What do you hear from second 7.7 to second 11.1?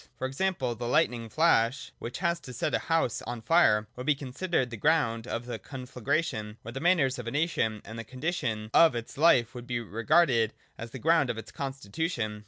and the condition of its life would be regarded as the